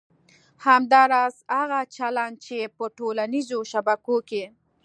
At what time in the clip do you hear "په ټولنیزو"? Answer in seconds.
2.75-3.59